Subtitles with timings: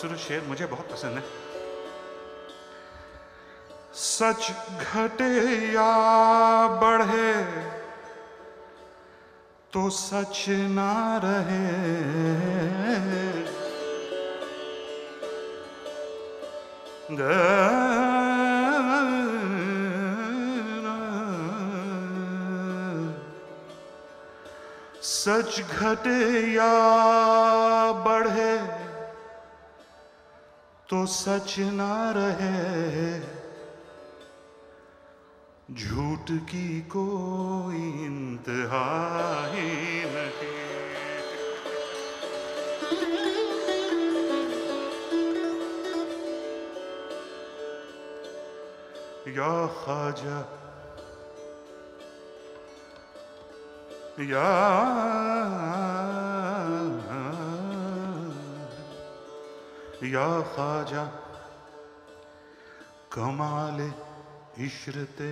[0.00, 1.24] खूबसूरत शेर मुझे बहुत पसंद है।
[3.94, 4.50] सच
[4.92, 5.28] घटे
[5.74, 5.92] या
[6.80, 7.32] बढ़े
[9.72, 11.68] तो सच ना रहे।
[25.02, 26.20] सच घटे
[26.52, 26.72] या
[28.04, 28.89] बढ़े
[31.00, 33.20] तो सच ना रहे।
[35.74, 39.68] झूठ की कोई इंतहा ही
[40.04, 40.60] नहीं।
[49.36, 50.38] या ख्वाजा
[54.20, 55.89] या
[60.02, 61.04] या ख्वाजा,
[63.12, 63.80] कमाल
[64.58, 65.30] इशरते,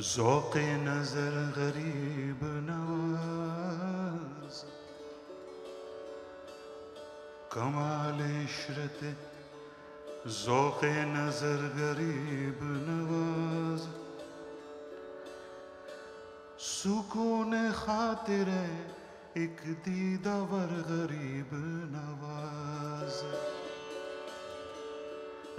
[0.00, 4.58] ज़ौक़ नज़र गरीब नवाज़।
[7.52, 9.00] कमाल इशरत,
[10.38, 13.86] ज़ौक़ नज़र गरीब नवाज़।
[16.62, 18.48] सुकून खातिर
[19.36, 21.50] एक दीदावर गरीब
[21.92, 23.18] नवाज़।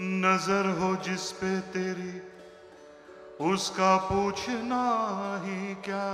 [0.02, 2.14] नज़र हो जिस पे तेरी,
[3.52, 4.84] उसका पूछना
[5.46, 6.10] ही क्या?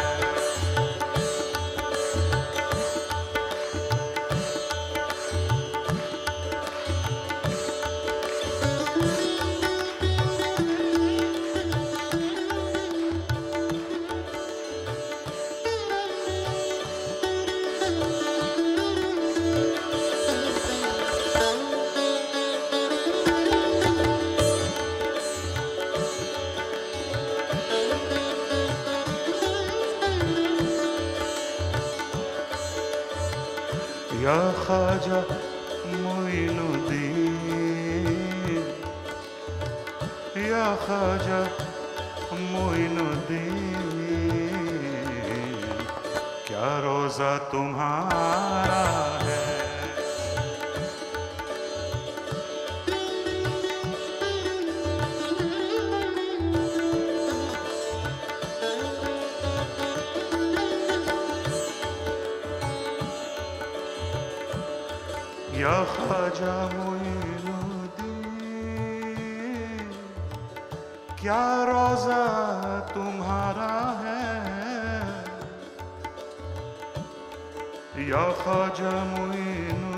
[34.67, 35.19] ख्वाजा
[36.03, 37.37] मोइनुद्दीन
[40.45, 41.39] या ख्वाजा
[42.41, 43.77] मोइनुद्दीन
[46.49, 48.83] क्या रोजा तुम्हारा
[49.23, 49.56] है
[65.67, 65.85] या
[71.21, 72.25] क्या रोजा
[72.95, 74.27] तुम्हारा है?
[78.11, 79.91] या ख्वाजा मोइनुद्दीन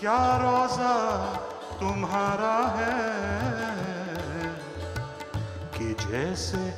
[0.00, 0.94] क्या रोजा
[1.80, 2.98] तुम्हारा है?
[5.78, 6.70] कि जैसे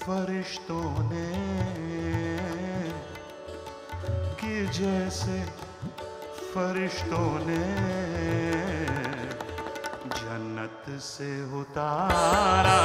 [0.00, 2.01] फरिश्तों ने
[4.52, 5.40] जैसे
[6.52, 7.64] फरिश्तों ने
[10.16, 12.80] जन्नत से उतारा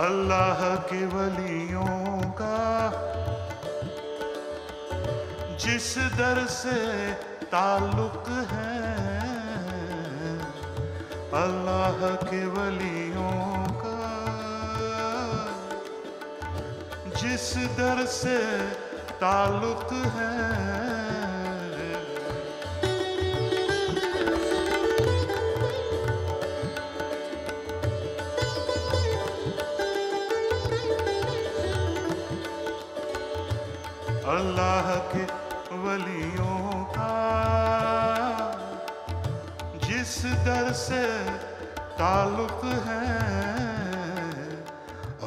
[0.00, 2.58] अल्लाह के वलियों का।
[5.56, 7.12] जिस दर से
[7.44, 8.84] ताल्लुक है,
[11.42, 14.00] अल्लाह के वलियों का।
[17.20, 18.38] जिस दर से
[19.20, 20.89] ताल्लुक है
[34.30, 35.22] अल्लाह के
[35.76, 37.14] वलियों का।
[39.74, 41.30] जिस दर से
[41.78, 43.10] ताल्लुक है,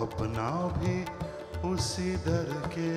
[0.01, 1.05] अपना भी
[1.69, 2.93] उसी दर के।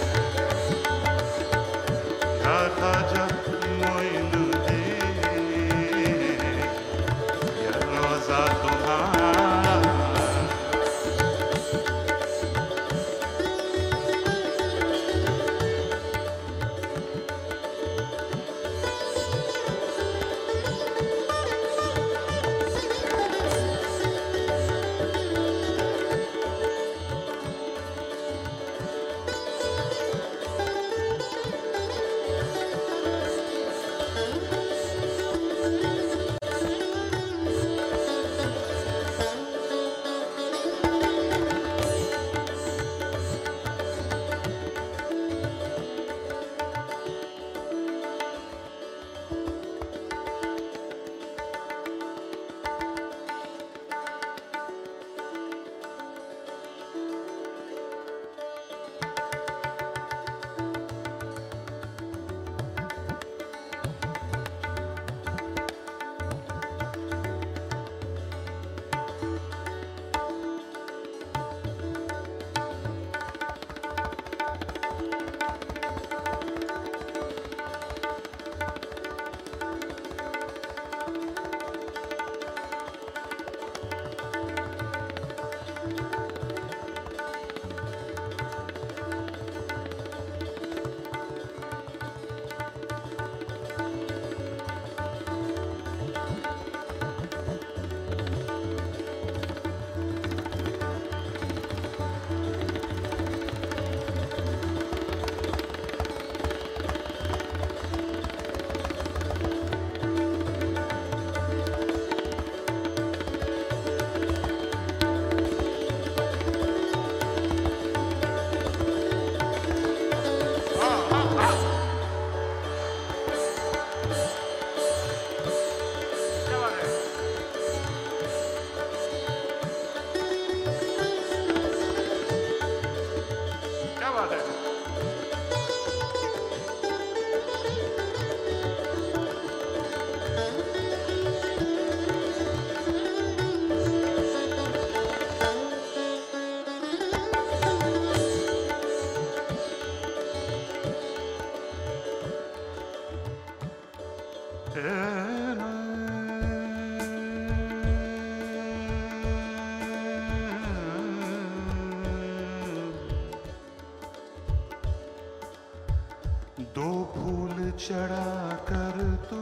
[167.24, 169.36] फूल चढ़ा कर तू।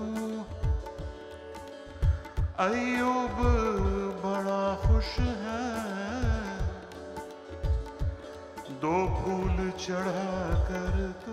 [2.59, 3.39] अयूब
[4.25, 5.73] बड़ा खुश है।
[8.71, 11.33] दो फूल चढ़ा कर तू।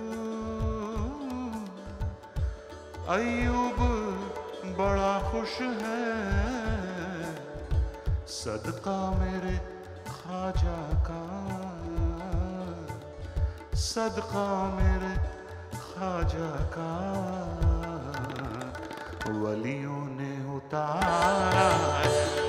[3.14, 3.76] अयूब
[4.66, 6.16] बड़ा खुश है।
[8.28, 9.58] सदका मेरे
[10.08, 11.22] खाजा का।
[13.76, 15.29] सदका मेरे
[16.00, 16.92] ख्वाजा का।
[19.28, 22.49] वलियों ने उतारा।